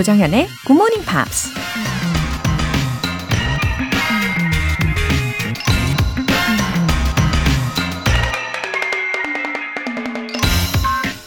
[0.00, 1.50] 조정현의 Good Morning Pops.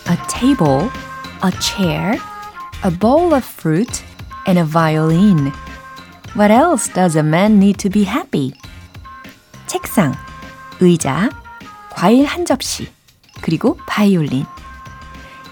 [0.09, 0.89] A table,
[1.43, 2.17] a chair,
[2.83, 4.03] a bowl of fruit,
[4.47, 5.51] and a violin.
[6.33, 8.53] What else does a man need to be happy?
[9.67, 10.15] 책상,
[10.79, 11.29] 의자,
[11.91, 12.91] 과일 한 접시,
[13.41, 14.47] 그리고 바이올린.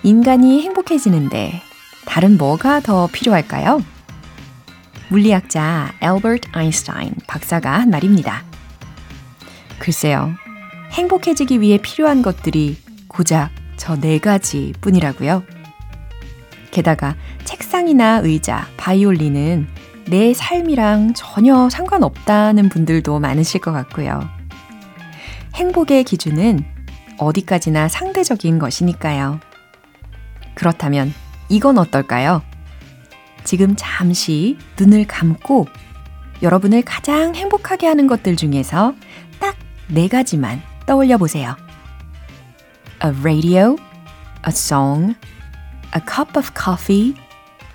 [0.02, 1.70] 인간이 행복해지는데
[2.06, 3.84] 다른 뭐가 더 필요할까요?
[5.10, 8.44] 물리학자 엘버트 아인슈타인 박사가 한 말입니다.
[9.80, 10.34] 글쎄요.
[10.92, 15.44] 행복해지기 위해 필요한 것들이 고작 저 네 가지 뿐이라고요.
[16.72, 19.68] 게다가 책상이나 의자, 바이올린은
[20.08, 24.22] 내 삶이랑 전혀 상관없다는 분들도 많으실 것 같고요.
[25.56, 26.64] 행복의 기준은
[27.18, 29.40] 어디까지나 상대적인 것이니까요.
[30.54, 31.14] 그렇다면
[31.52, 32.42] 이건 어떨까요?
[33.44, 35.68] 지금 잠시 눈을 감고
[36.42, 38.96] 여러분을 가장 행복하게 하는 것들 중에서
[39.40, 39.56] 딱
[39.94, 41.56] 네 가지만 떠올려 보세요.
[43.04, 43.76] A radio,
[44.48, 45.16] a song,
[45.94, 47.14] a cup of coffee,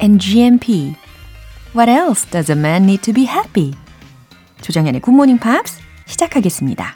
[0.01, 0.97] and GMP.
[1.75, 3.75] What else does a man need to be happy?
[4.63, 6.95] 조정현의 굿모닝 팝스 시작하겠습니다.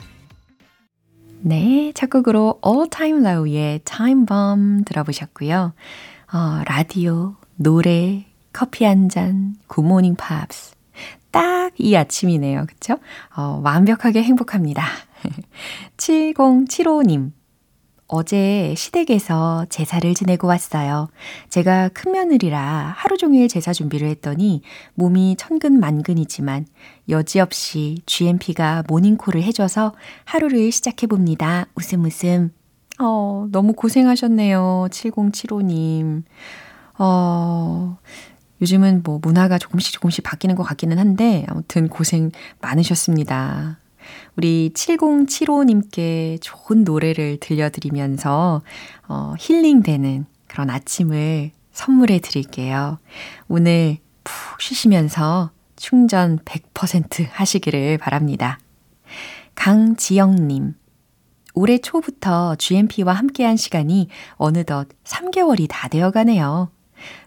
[1.43, 5.75] 네, 첫 곡으로 All Time Low의 Time Bomb 들어보셨고요.
[6.33, 10.75] 어, 라디오, 노래, 커피 한 잔, 굿모닝 팝스.
[11.31, 12.67] 딱 이 아침이네요.
[12.67, 12.99] 그쵸?
[13.35, 14.85] 어, 완벽하게 행복합니다.
[15.97, 17.33] 7075님.
[18.13, 21.09] 어제 시댁에서 제사를 지내고 왔어요.
[21.49, 24.63] 제가 큰 며느리라 하루 종일 제사 준비를 했더니
[24.95, 26.67] 몸이 천근만근이지만
[27.09, 31.67] 여지없이 GMP가 모닝콜을 해줘서 하루를 시작해봅니다.
[31.77, 32.51] 웃음 웃음.
[33.01, 34.89] 어, 너무 고생하셨네요.
[34.91, 36.23] 7075님.
[36.99, 37.99] 어,
[38.61, 42.31] 요즘은 뭐 문화가 조금씩 조금씩 바뀌는 것 같기는 한데 아무튼 고생
[42.61, 43.79] 많으셨습니다.
[44.37, 48.63] 우리 7075님께 좋은 노래를 들려드리면서
[49.09, 52.99] 어, 힐링되는 그런 아침을 선물해 드릴게요.
[53.49, 58.59] 오늘 푹 쉬시면서 충전 100% 하시기를 바랍니다.
[59.55, 60.75] 강지영님.
[61.55, 66.71] 올해 초부터 GMP와 함께한 시간이 어느덧 3개월이 다 되어 가네요.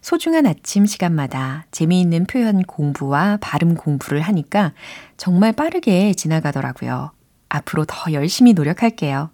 [0.02, 4.74] 소중한 아침 시간마다 재미있는 표현 공부와 발음 공부를 하니까
[5.18, 7.12] 정말 빠르게 지나가더라고요.
[7.50, 9.30] 앞으로 더 열심히 노력할게요.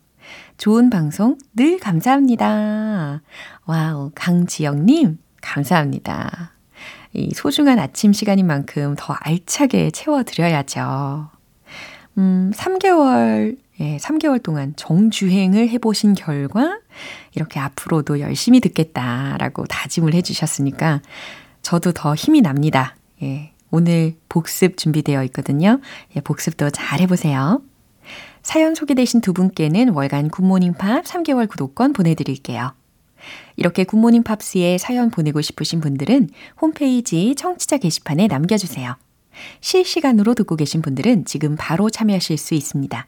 [0.57, 3.21] 좋은 방송 늘 감사합니다.
[3.65, 6.53] Wow, 강지영님, 감사합니다.
[7.13, 11.29] 이 소중한 아침 시간인 만큼 더 알차게 채워드려야죠.
[12.17, 16.79] 음, 3개월 예, 3개월 동안 정주행을 해보신 결과
[17.33, 21.01] 이렇게 앞으로도 열심히 듣겠다라고 다짐을 해주셨으니까
[21.61, 22.95] 저도 더 힘이 납니다.
[23.21, 25.79] 예, 오늘 복습 준비되어 있거든요.
[26.15, 27.61] 예, 복습도 잘 해보세요.
[28.41, 32.73] 사연 소개되신 두 분께는 월간 굿모닝 팝스 3개월 구독권 보내드릴게요.
[33.57, 36.29] 이렇게 굿모닝 팝스에 사연 보내고 싶으신 분들은
[36.61, 38.95] 홈페이지 청취자 게시판에 남겨주세요.
[39.61, 43.07] 실시간으로 듣고 계신 분들은 지금 바로 참여하실 수 있습니다.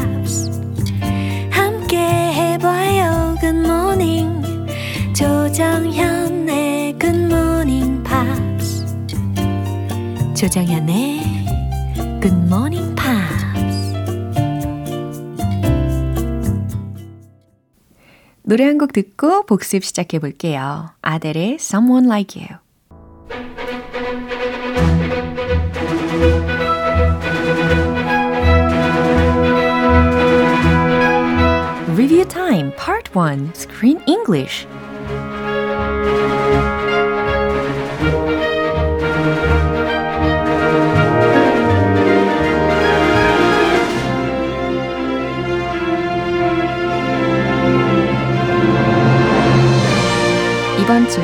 [5.61, 8.83] 조정현의 Morning Pops.
[10.35, 11.21] 조정현의
[12.25, 13.93] Morning Pops.
[18.41, 20.89] 노래 한 곡 듣고 복습 시작해 볼게요.
[21.03, 22.57] 아델의 Someone Like You.
[31.95, 34.65] Review Time Part 1 Screen English
[50.81, 51.21] 이번 주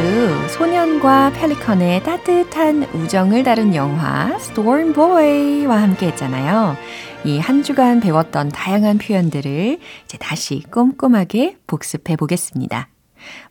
[0.49, 6.77] 소년과 펠리컨의 따뜻한 우정을 다룬 영화 Storm Boy와 함께 했잖아요.
[7.25, 12.87] 이 한 주간 배웠던 다양한 표현들을 이제 다시 꼼꼼하게 복습해 보겠습니다.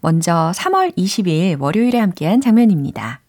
[0.00, 3.20] 먼저 3월 20일 월요일에 함께한 장면입니다.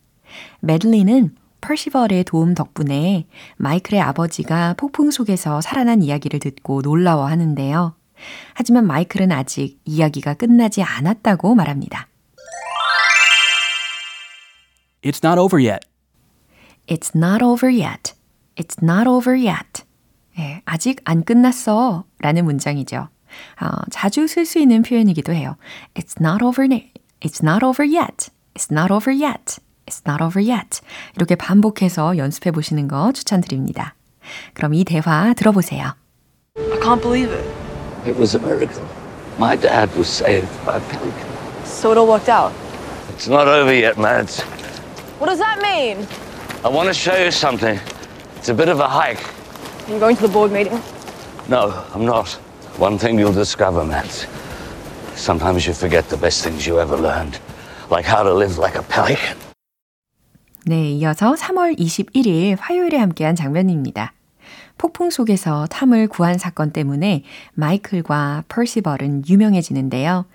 [0.62, 3.26] 메들리는 퍼시벌의 도움 덕분에
[3.58, 7.96] 마이클의 아버지가 폭풍 속에서 살아난 이야기를 듣고 놀라워 하는데요.
[8.54, 12.08] 하지만 마이클은 아직 이야기가 끝나지 않았다고 말합니다.
[15.04, 15.88] It's not over yet.
[16.88, 18.14] It's not over yet.
[18.56, 19.84] It's not over yet.
[20.40, 22.06] 예, 아직 안 끝났어.
[22.20, 23.10] 라는 문장이죠.
[23.61, 25.57] 어, 자주 쓸 수 있는 표현이기도 해요.
[25.95, 26.69] It's not over,
[27.21, 28.31] it's not over yet.
[28.55, 29.59] It's not over yet.
[29.87, 30.81] It's not over yet.
[31.17, 33.95] 이렇게 반복해서 연습해 보시는 거 추천드립니다.
[34.55, 35.95] 그럼 이 대화 들어보세요.
[36.57, 37.45] I can't believe it.
[38.07, 38.85] It was a miracle.
[39.39, 41.27] My dad was saved by a pelican.
[41.65, 42.53] So it all worked out.
[43.15, 44.43] It's not over yet, Mads.
[45.19, 46.07] What does that mean?
[46.65, 47.79] I want to show you something.
[48.37, 49.23] It's a bit of a hike.
[49.89, 50.81] Are you going to the board meeting?
[51.49, 52.39] No, I'm not.
[52.80, 54.28] One thing you'll discover, Mads.
[55.16, 57.40] Sometimes you forget the best things you ever learned,
[57.90, 59.36] like how to live like a pelican.
[60.68, 64.14] 네, 이어서 3월 21일 화요일에 함께한 장면입니다.
[64.78, 67.24] 폭풍 속에서 탐을 구한 사건 때문에
[67.56, 70.26] 마이클과 퍼시벌은 유명해지는데요.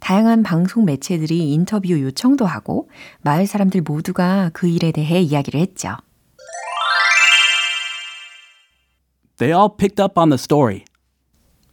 [0.00, 2.90] 다양한 방송 매체들이 인터뷰 요청도 하고
[3.20, 5.96] 마을 사람들 모두가 그 일에 대해 이야기를 했죠.
[9.38, 10.84] They all picked up on the story.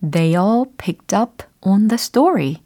[0.02, 2.58] They all picked up on the story.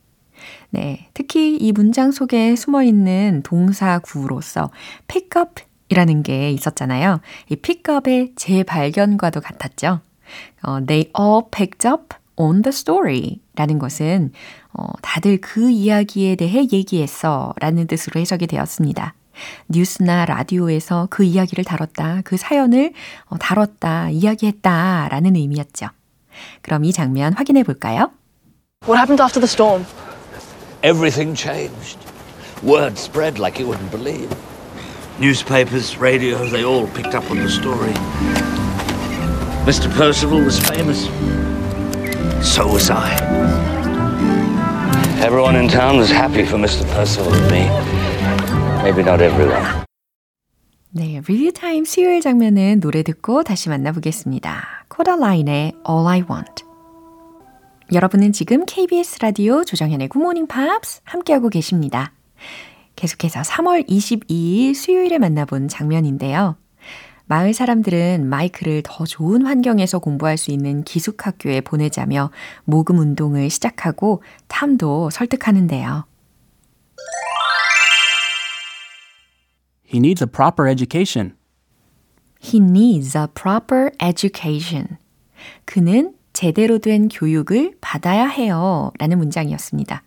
[0.69, 4.71] 네, 특히 이 문장 속에 숨어 있는 동사 구로서
[5.07, 7.21] pick up 이라는 게 있었잖아요.
[7.49, 10.01] 이 pick up의 재발견과도 같았죠.
[10.63, 14.31] 어, they all picked up on the story 라는 것은
[14.73, 19.13] 어, 다들 그 이야기에 대해 얘기했어 라는 뜻으로 해석이 되었습니다.
[19.69, 22.93] 뉴스나 라디오에서 그 이야기를 다뤘다, 그 사연을
[23.25, 25.87] 어, 다뤘다, 이야기했다 라는 의미였죠.
[26.61, 28.11] 그럼 이 장면 확인해 볼까요?
[28.85, 29.85] What happened after the storm?
[30.83, 31.97] Everything changed.
[32.61, 34.29] Word spread like you wouldn't believe.
[35.19, 37.93] Newspapers, radio, they all picked up on the story.
[39.65, 39.89] Mr.
[39.95, 41.05] Percival was famous.
[42.43, 43.15] So was I.
[45.23, 46.83] Everyone in town was happy for Mr.
[46.91, 47.69] Percival and me.
[48.83, 49.83] Maybe not everyone.
[50.95, 54.82] 네, 리뷰 타임 수요일 장면은 노래 듣고 다시 만나보겠습니다.
[54.93, 56.63] 코다라인의 All I Want.
[57.91, 62.13] 여러분은 지금 KBS 라디오 조정현의 굿모닝 팝스 함께하고 계십니다.
[62.95, 66.57] 계속해서 3월 22일 수요일에 만나본 장면인데요.
[67.25, 72.29] 마을 사람들은 마이크를 더 좋은 환경에서 공부할 수 있는 기숙학교에 보내자며
[72.63, 76.05] 모금 운동을 시작하고 탐도 설득하는데요.
[79.91, 81.33] He needs a proper education.
[82.43, 84.97] He needs a proper education.
[85.65, 88.91] 그는 제대로 된 교육을 받아야 해요.
[88.97, 90.03] 라는 문장이었습니다.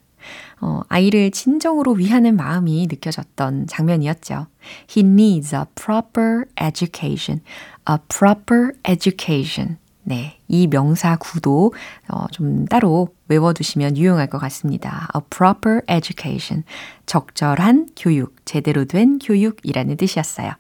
[0.61, 4.47] 어, 아이를 진정으로 위하는 마음이 느껴졌던 장면이었죠.
[4.91, 7.43] He needs a proper education.
[7.89, 9.79] A proper education.
[10.03, 10.39] 네.
[10.49, 11.75] 이 명사 구도
[12.09, 15.09] 어, 좀 따로 외워두시면 유용할 것 같습니다.
[15.15, 16.65] A proper education.
[17.07, 20.53] 적절한 교육, 제대로 된 교육이라는 뜻이었어요.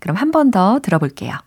[0.00, 1.38] 그럼 한 번 더 들어볼게요.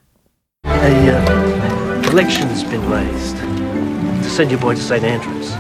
[0.66, 5.52] A uh, election's been raised to send your boy to St Andrews.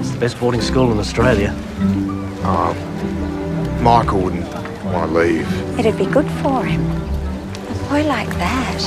[0.00, 1.52] It's the best boarding school in Australia.
[3.80, 4.48] Michael wouldn't
[4.92, 5.48] want to leave.
[5.78, 6.80] It'd be good for him.
[7.70, 8.80] A boy like that,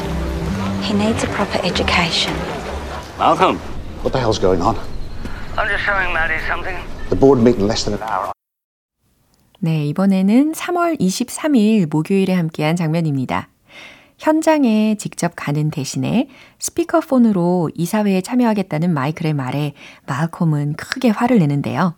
[0.84, 2.34] he needs a proper education.
[3.18, 3.58] Malcolm,
[4.04, 4.78] What the hell's going on?
[5.58, 6.78] I'm just showing Maddie something.
[7.10, 8.31] The board meet in less than an hour.
[9.65, 13.49] 네, 이번에는 3월 23일 목요일에 함께한 장면입니다.
[14.19, 16.29] 현장에 직접 가는 대신에
[16.59, 19.75] 스피커폰으로 이사회에 참여하겠다는 마이클의 말에
[20.09, 21.95] 말콤은 크게 화를 내는데요.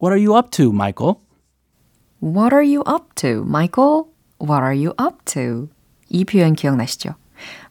[0.00, 1.16] What are you up to, Michael?
[2.22, 4.04] What are you up to, Michael?
[4.40, 5.68] What are you up to?
[6.08, 7.16] 이 표현 기억나시죠?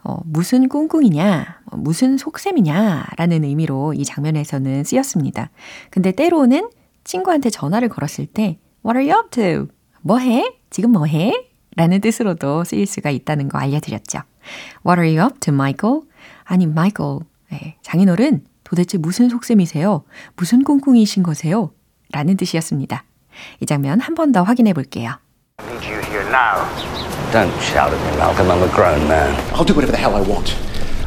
[0.03, 5.49] 어, 무슨 꿍꿍이냐, 어, 무슨 속셈이냐 라는 의미로 이 장면에서는 쓰였습니다.
[5.89, 6.69] 근데 때로는
[7.03, 9.67] 친구한테 전화를 걸었을 때 What are you up to?
[10.01, 10.57] 뭐 해?
[10.69, 11.49] 지금 뭐 해?
[11.75, 14.19] 라는 뜻으로도 쓰일 수가 있다는 거 알려드렸죠.
[14.85, 16.01] What are you up to, Michael?
[16.43, 20.03] 아니, Michael, 네, 장인어른 도대체 무슨 속셈이세요?
[20.35, 21.71] 무슨 꿍꿍이신 거세요?
[22.11, 23.05] 라는 뜻이었습니다.
[23.61, 25.13] 이 장면 한 번 더 확인해 볼게요.
[27.32, 27.32] Need you here now.
[27.32, 28.50] Don't shout at me, Malcolm.
[28.50, 29.34] I'm a grown man.
[29.54, 30.56] I'll do whatever the hell I want.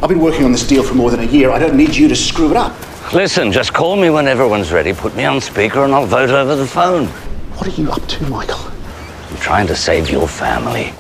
[0.02, 1.52] I've been working on this deal for more than a year.
[1.52, 2.74] I don't need you to screw it up.
[3.14, 4.94] Listen, just call me when everyone's ready.
[4.94, 7.08] Put me on speaker and I'll vote over the phone.
[7.58, 8.60] What are you up to, Michael?
[9.30, 10.94] I'm trying to save your family.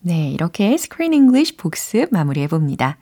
[0.00, 2.98] 네, 이렇게 스크린 잉글리쉬 복습 마무리해 봅니다.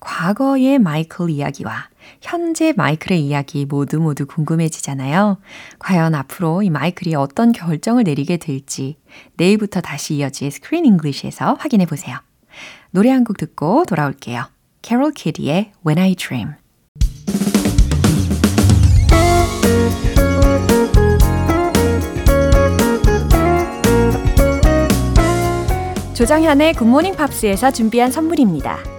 [0.00, 1.88] 과거의 마이클 이야기와
[2.21, 5.37] 현재 마이클의 이야기 모두 모두 궁금해지잖아요.
[5.79, 8.97] 과연 앞으로 이 마이클이 어떤 결정을 내리게 될지
[9.37, 12.17] 내일부터 다시 이어질 스크린 English에서 확인해 보세요.
[12.91, 14.45] 노래 한 곡 듣고 돌아올게요.
[14.81, 16.53] 캐롤 키드의 When I Dream.
[26.13, 28.98] 조장현의 굿모닝 팝스에서 준비한 선물입니다.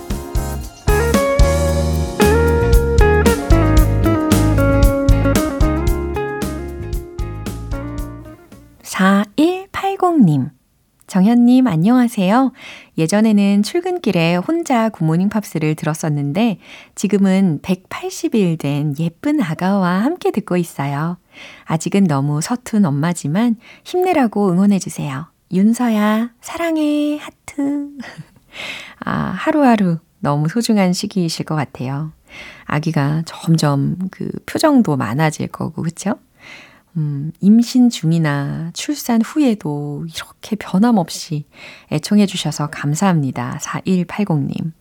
[11.71, 12.51] 안녕하세요.
[12.97, 16.57] 예전에는 출근길에 혼자 굿모닝 팝스를 들었었는데,
[16.95, 21.15] 지금은 180일 된 예쁜 아가와 함께 듣고 있어요.
[21.63, 25.27] 아직은 너무 서툰 엄마지만 힘내라고 응원해주세요.
[25.53, 27.87] 윤서야, 사랑해, 하트.
[29.05, 32.11] 아, 하루하루 너무 소중한 시기이실 것 같아요.
[32.65, 36.15] 아기가 점점 그 표정도 많아질 거고, 그쵸?
[36.97, 41.45] 음, 임신 중이나 출산 후에도 이렇게 변함없이
[41.91, 43.59] 애청해 주셔서 감사합니다.
[43.61, 44.73] 4180님.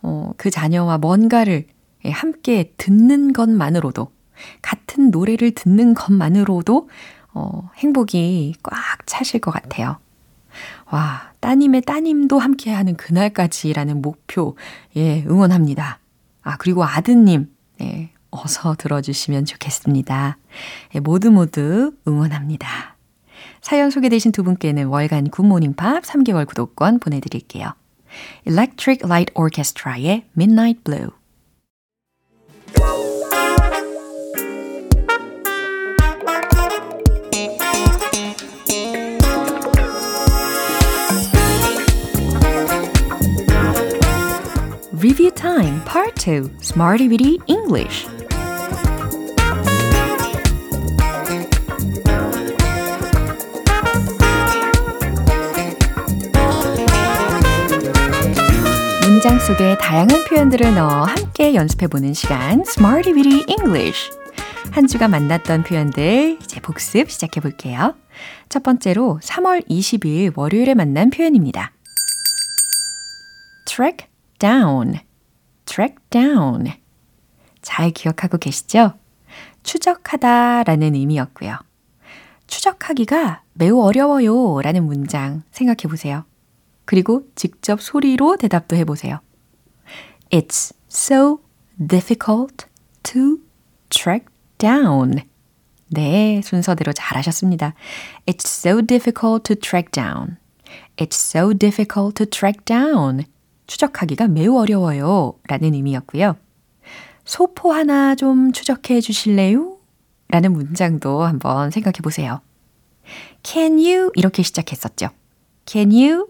[0.03, 1.67] 어, 그 자녀와 뭔가를
[2.05, 4.11] 함께 듣는 것만으로도,
[4.63, 6.89] 같은 노래를 듣는 것만으로도,
[7.33, 9.99] 어, 행복이 꽉 차실 것 같아요.
[10.91, 14.57] 와, 따님의 따님도 함께 하는 그날까지라는 목표,
[14.97, 16.01] 예, 응원합니다.
[16.43, 17.49] 아, 그리고 아드님,
[17.81, 20.39] 예, 어서 들어주시면 좋겠습니다.
[20.95, 22.97] 예, 모두 모두 응원합니다.
[23.61, 27.75] 사연 소개되신 두 분께는 월간 굿모닝 팝 3개월 구독권 보내드릴게요.
[28.47, 31.11] Electric Light Orchestra의 Midnight Blue
[44.93, 48.07] Review Time Part 2 Smarty Weedy English
[59.23, 64.11] 문장 속에 다양한 표현들을 넣어 함께 연습해보는 시간 Smarty Weedy English
[64.71, 67.97] 한 주가 만났던 표현들 이제 복습 시작해볼게요.
[68.49, 71.71] 첫 번째로 3월 20일 월요일에 만난 표현입니다.
[73.67, 74.09] track
[74.39, 75.01] down,
[75.67, 76.73] track down.
[77.61, 78.95] 잘 기억하고 계시죠?
[79.63, 81.59] 추적하다 라는 의미였고요.
[82.47, 86.25] 추적하기가 매우 어려워요 라는 문장 생각해 보세요.
[86.91, 89.21] 그리고 직접 소리로 대답도 해보세요.
[90.31, 91.39] It's so
[91.79, 92.67] difficult
[93.05, 93.37] to
[93.91, 94.27] track
[94.59, 95.21] down.
[95.87, 97.75] 네, 순서대로 잘하셨습니다.
[98.27, 100.39] It's so difficult to track down.
[100.97, 103.23] It's so difficult to track down.
[103.69, 105.35] 추적하기가 매우 어려워요.
[105.47, 106.35] 라는 의미였고요.
[107.25, 109.77] 소포 하나 좀 추적해 주실래요?
[110.27, 112.41] 라는 문장도 한번 생각해 보세요.
[113.45, 114.11] Can you?
[114.17, 115.11] 이렇게 시작했었죠.
[115.67, 116.27] Can you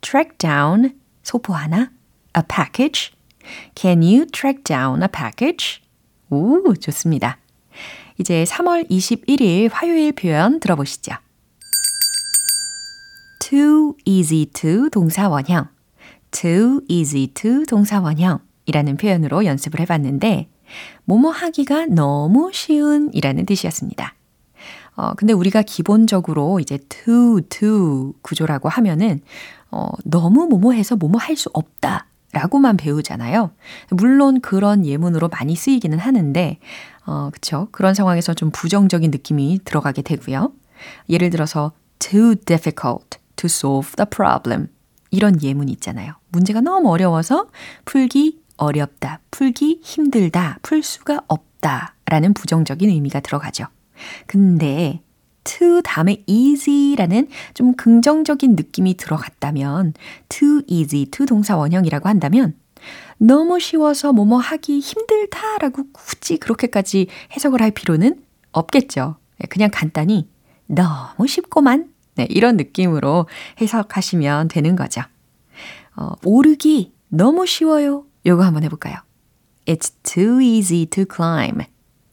[0.00, 1.90] track down 소포 하나?
[2.36, 3.12] A package?
[3.74, 5.80] Can you track down a package?
[6.30, 7.38] 오, 좋습니다.
[8.18, 11.14] 이제 3월 21일 화요일 표현 들어보시죠.
[13.38, 15.68] too easy to 동사 원형,
[16.30, 20.48] too easy to 동사 원형이라는 표현으로 연습을 해봤는데,
[21.04, 24.14] 뭐뭐 하기가 너무 쉬운 이라는 뜻이었습니다.
[24.96, 29.20] 어, 근데 우리가 기본적으로 이제 to, to 구조라고 하면은,
[29.70, 32.06] 어, 너무 뭐뭐 해서 뭐뭐 할 수 없다.
[32.32, 33.50] 라고만 배우잖아요.
[33.90, 36.58] 물론 그런 예문으로 많이 쓰이기는 하는데,
[37.06, 37.66] 어, 그쵸.
[37.72, 40.52] 그런 상황에서 좀 부정적인 느낌이 들어가게 되고요.
[41.08, 44.68] 예를 들어서, too difficult to solve the problem.
[45.10, 46.14] 이런 예문이 있잖아요.
[46.28, 47.48] 문제가 너무 어려워서
[47.84, 53.64] 풀기 어렵다, 풀기 힘들다, 풀 수가 없다 라는 부정적인 의미가 들어가죠.
[54.26, 55.02] 근데
[55.44, 59.94] too 다음에 easy라는 좀 긍정적인 느낌이 들어갔다면
[60.28, 62.54] too easy, to 동사 원형이라고 한다면
[63.18, 69.16] 너무 쉬워서 뭐뭐 하기 힘들다라고 굳이 그렇게까지 해석을 할 필요는 없겠죠.
[69.42, 70.28] 예, 그냥 간단히
[70.66, 73.26] 너무 쉽고만 네, 이런 느낌으로
[73.60, 75.02] 해석하시면 되는 거죠.
[75.96, 78.04] 어, 오르기 너무 쉬워요.
[78.26, 78.96] 요거 한번 해볼까요?
[79.66, 81.64] It's too easy to climb.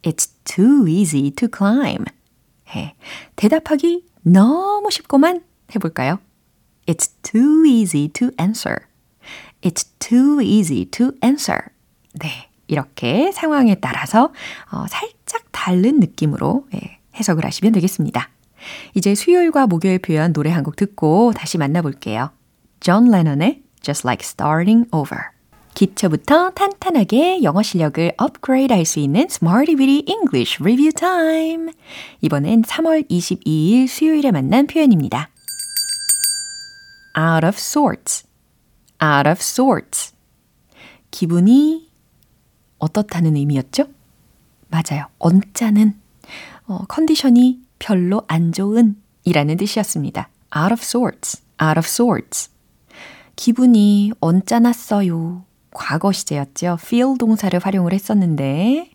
[0.04, 2.06] It's too easy to climb.
[2.76, 2.96] 해.
[3.36, 5.42] 대답하기 너무 쉽고만
[5.76, 6.20] 해볼까요?
[6.88, 8.78] It's too easy to answer.
[9.62, 11.60] It's too easy to answer.
[12.14, 12.50] 네.
[12.68, 14.34] 이렇게 상황에 따라서
[14.72, 18.30] 어, 살짝 다른 느낌으로 예, 해석을 하시면 되겠습니다.
[18.94, 22.32] 이제 수요일과 목요일 표현 노래 한 곡 듣고 다시 만나볼게요.
[22.82, 25.37] 존 레넌의 Just Like Starting Over.
[25.78, 31.72] 기초부터 탄탄하게 영어 실력을 업그레이드 할 수 있는 Smarty Weedy English Review Time.
[32.22, 35.30] 이번엔 3월 22일 수요일에 만난 표현입니다.
[37.16, 38.26] out of sorts.
[39.04, 40.16] out of sorts.
[41.12, 41.92] 기분이
[42.80, 43.86] 어떻다는 의미였죠?
[44.70, 45.06] 맞아요.
[45.20, 45.94] 언짢은,
[46.66, 50.28] 어, 컨디션이 별로 안 좋은 이라는 뜻이었습니다.
[50.58, 52.50] out of sorts, out of sorts.
[53.36, 55.47] 기분이 언짢았어요.
[55.78, 56.78] 과거 시제였죠.
[56.82, 58.90] feel 동사를 활용을 했었는데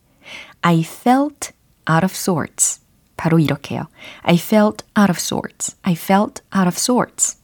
[0.62, 1.52] I felt
[1.88, 2.80] out of sorts.
[3.16, 3.86] 바로 이렇게요.
[4.22, 5.76] I felt out of sorts.
[5.82, 7.38] I felt out of sorts.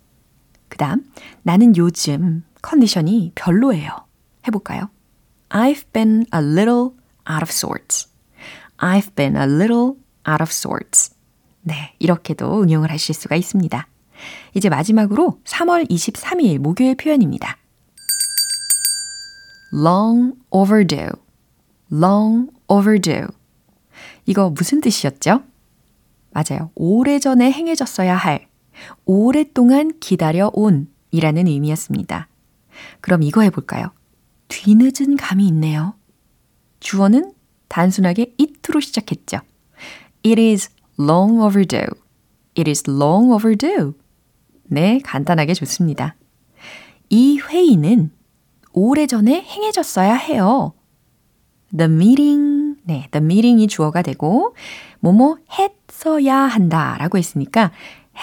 [0.69, 1.05] 그 다음,
[1.43, 3.91] 나는 요즘 컨디션이 별로예요.
[4.47, 4.91] 해 볼까요?
[5.51, 6.91] I've been a little
[7.31, 8.09] out of sorts.
[8.79, 9.95] I've been a little
[10.29, 11.15] out of sorts.
[11.63, 13.87] 네, 이렇게도 응용을 하실 수가 있습니다.
[14.55, 17.57] 이제 마지막으로 3월 23일 목요일 표현입니다.
[19.73, 21.11] Long overdue,
[21.91, 23.27] long overdue.
[24.27, 25.43] 이거 무슨 뜻이었죠?
[26.31, 26.71] 맞아요.
[26.75, 28.47] 오래전에 행해졌어야 할,
[29.05, 32.29] 오랫동안 기다려온 이라는 의미였습니다.
[33.01, 33.93] 그럼 이거 해볼까요?
[34.49, 35.95] 뒤늦은 감이 있네요.
[36.81, 37.33] 주어는
[37.69, 39.41] 단순하게 it로 시작했죠.
[40.25, 41.89] It is long overdue.
[42.57, 43.93] It is long overdue.
[44.65, 46.17] 네, 간단하게 좋습니다.
[47.11, 48.11] 이 회의는
[48.79, 50.73] 오래전에 행해졌어야 해요.
[51.77, 54.55] The meeting, 네, the meeting이 주어가 되고,
[55.01, 57.73] 뭐뭐 했어야 한다 라고 했으니까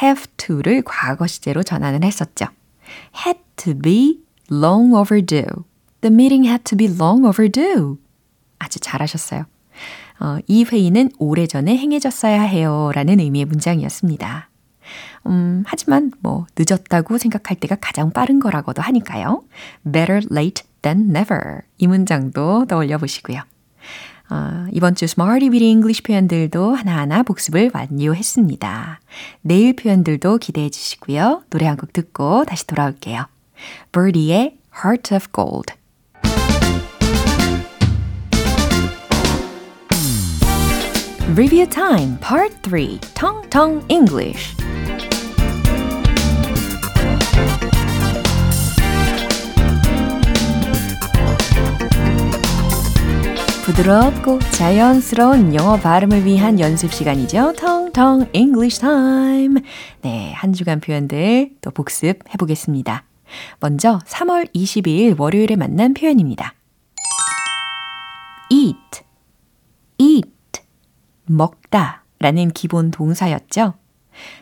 [0.01, 2.45] have to를 과거 시제로 전환을 했었죠.
[3.25, 5.65] had to be long overdue.
[6.01, 7.97] The meeting had to be long overdue.
[8.57, 9.45] 아주 잘하셨어요.
[10.21, 14.49] 어, 이 회의는 오래전에 행해졌어야 해요 라는 의미의 문장이었습니다.
[15.27, 19.43] 음, 하지만 뭐 늦었다고 생각할 때가 가장 빠른 거라고도 하니까요.
[19.83, 21.61] Better late than never.
[21.77, 23.41] 이 문장도 떠올려 보시고요.
[24.29, 28.99] 어, 이번 주 Smarty Weedy English 표현들도 하나하나 복습을 완료했습니다.
[29.41, 31.43] 내일 표현들도 기대해 주시고요.
[31.49, 33.25] 노래 한 곡 듣고 다시 돌아올게요.
[33.91, 35.73] Birdie의 Heart of Gold.
[41.35, 44.55] Review Time Part 3 Tong Tong English
[53.65, 57.54] 부드럽고 자연스러운 영어 발음을 위한 연습 시간이죠.
[57.54, 59.63] 텅텅 English Time.
[60.04, 63.06] 네, 한 주간 표현들 또 복습해 보겠습니다.
[63.60, 66.54] 먼저 3월 22일 월요일에 만난 표현입니다.
[68.51, 69.01] eat,
[69.97, 70.62] eat,
[71.25, 73.73] 먹다 라는 기본 동사였죠.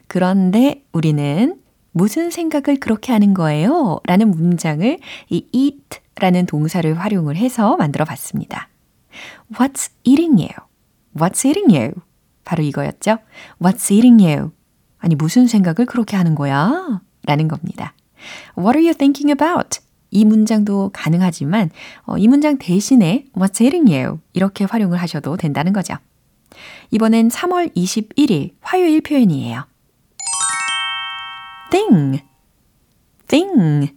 [0.08, 1.62] 그런데 우리는
[1.94, 4.02] 무슨 생각을 그렇게 하는 거예요?
[4.04, 8.68] 라는 문장을 이 eat 라는 동사를 활용을 해서 만들어 봤습니다.
[9.52, 10.50] What's eating you?
[11.16, 11.94] What's eating you?
[12.44, 13.18] 바로 이거였죠.
[13.60, 14.52] What's eating you?
[15.00, 17.02] 아니, 무슨 생각을 그렇게 하는 거야?
[17.26, 17.94] 라는 겁니다.
[18.58, 19.80] What are you thinking about?
[20.12, 21.72] 이 문장도 가능하지만
[22.06, 24.20] 어, 이 문장 대신에 What's eating you?
[24.34, 25.96] 이렇게 활용을 하셔도 된다는 거죠.
[26.92, 29.66] 이번엔 3월 21일 화요일 표현이에요.
[31.72, 32.24] thing,
[33.28, 33.94] thing.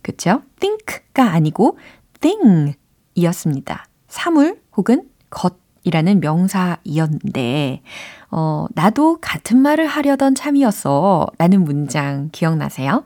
[0.00, 0.42] 그쵸?
[0.58, 1.78] think가 아니고
[2.20, 2.74] thing
[3.14, 3.89] 이었습니다.
[4.10, 7.82] 사물 혹은 것이라는 명사이었는데,
[8.30, 11.28] 어, 나도 같은 말을 하려던 참이었어.
[11.38, 13.04] 라는 문장 기억나세요?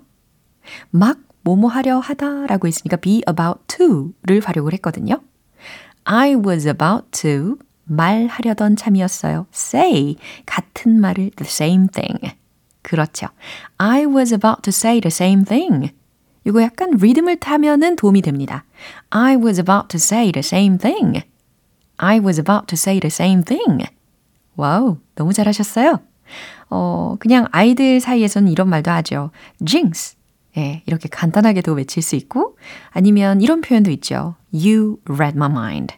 [0.90, 5.20] 막 뭐뭐 하려 하다 라고 했으니까 be about to를 활용을 했거든요.
[6.04, 9.46] I was about to 말하려던 참이었어요.
[9.52, 12.34] say 같은 말을 the same thing.
[12.82, 13.28] 그렇죠.
[13.76, 15.92] I was about to say the same thing.
[16.44, 18.64] 이거 약간 리듬을 타면은 도움이 됩니다.
[19.11, 21.22] I was about to say the same thing.
[21.96, 23.87] I was about to say the same thing.
[24.57, 26.00] Wow, 너무 잘하셨어요.
[26.70, 29.30] 어, 그냥 아이들 사이에서는 이런 말도 하죠.
[29.64, 30.16] jinx.
[30.57, 32.57] 예, 이렇게 간단하게도 외칠 수 있고,
[32.90, 34.37] 아니면 이런 표현도 있죠.
[34.52, 35.94] You read my mind.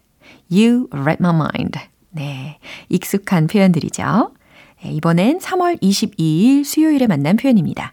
[0.50, 1.78] You read my mind.
[2.10, 4.32] 네, 익숙한 표현들이죠.
[4.84, 7.92] 예, 이번엔 3월 22일 수요일에 만난 표현입니다.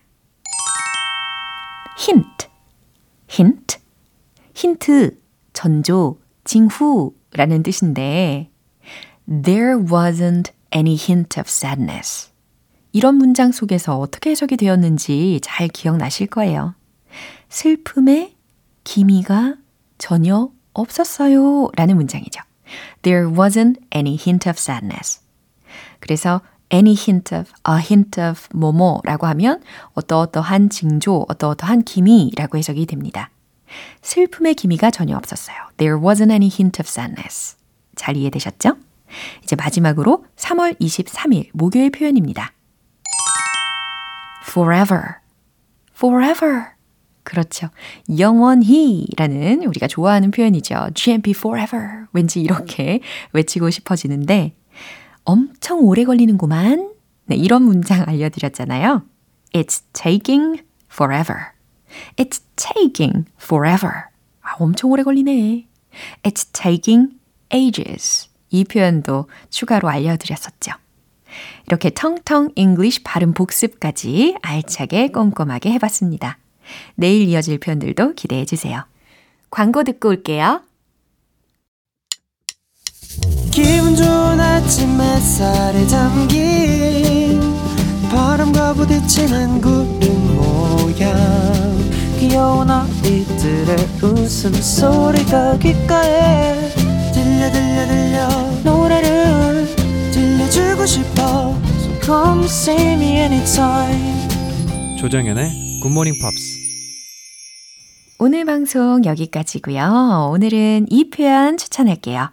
[1.99, 2.47] Hint,
[3.29, 3.77] hint,
[4.55, 5.19] 힌트,
[5.53, 8.49] 전조, 징후라는 뜻인데,
[9.27, 12.31] there wasn't any hint of sadness.
[12.91, 16.75] 이런 문장 속에서 어떻게 해석이 되었는지 잘 기억나실 거예요.
[17.49, 18.35] 슬픔의
[18.83, 19.55] 기미가
[19.97, 21.69] 전혀 없었어요.
[21.75, 22.41] 라는 문장이죠.
[23.01, 25.21] There wasn't any hint of sadness.
[25.99, 26.41] 그래서
[26.73, 29.61] any hint of, a hint of 뭐뭐라고 하면
[29.93, 33.29] 어떠어떠한 징조, 어떠어떠한 기미라고 해석이 됩니다.
[34.01, 35.55] 슬픔의 기미가 전혀 없었어요.
[35.77, 37.55] There wasn't any hint of sadness.
[37.95, 38.75] 잘 이해되셨죠?
[39.43, 42.51] 이제 마지막으로 3월 23일 목요일 표현입니다.
[44.47, 45.01] forever,
[45.95, 46.73] forever.
[47.23, 47.69] 그렇죠.
[48.19, 50.89] 영원히 라는 우리가 좋아하는 표현이죠.
[50.93, 52.05] GMP forever.
[52.11, 52.99] 왠지 이렇게
[53.31, 54.55] 외치고 싶어지는데
[55.23, 56.93] 엄청 오래 걸리는구만.
[57.25, 59.03] 네, 이런 문장 알려드렸잖아요.
[59.53, 61.53] It's taking forever.
[62.17, 64.05] It's taking forever.
[64.41, 65.67] 아, 엄청 오래 걸리네.
[66.23, 67.13] It's taking
[67.53, 68.29] ages.
[68.49, 70.73] 이 표현도 추가로 알려드렸었죠.
[71.67, 76.37] 이렇게 텅텅 English 발음 복습까지 알차게 꼼꼼하게 해봤습니다.
[76.95, 78.85] 내일 이어질 표현들도 기대해 주세요.
[79.49, 80.61] 광고 듣고 올게요.
[83.51, 87.39] 기분 좋은 아침 햇살에 담긴
[88.09, 91.13] 바람과 부딪히는 구름 모양.
[92.19, 96.69] 귀여운 아이들의 웃음소리가 귓가에
[97.13, 98.29] 들려 들려 들려.
[98.63, 99.67] 노래를
[100.11, 101.55] 들려주고 싶어.
[101.79, 104.27] So come see me anytime.
[104.99, 106.63] 조정연의 굿모닝 팝스
[108.19, 110.29] 오늘 방송 여기까지고요.
[110.31, 112.29] 오늘은 이 표현 추천할게요.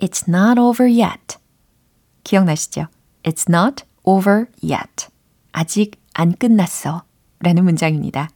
[0.00, 1.38] It's not over yet.
[2.24, 2.86] 기억나시죠?
[3.22, 5.08] It's not over yet.
[5.52, 7.02] 아직 안 끝났어.
[7.40, 8.30] 라는 문장입니다.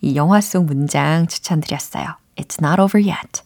[0.00, 2.16] 이 영화 속 문장 추천드렸어요.
[2.36, 3.42] It's not over yet.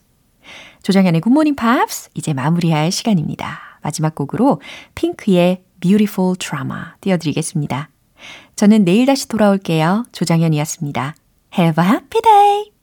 [0.83, 3.59] 조정현의 굿모닝 팝스 이제 마무리할 시간입니다.
[3.83, 4.61] 마지막 곡으로
[4.95, 7.89] 핑크의 Beautiful Drama 띄워드리겠습니다.
[8.57, 10.05] 저는 내일 다시 돌아올게요.
[10.13, 11.15] 조장현이었습니다.
[11.59, 12.74] Have a happy day!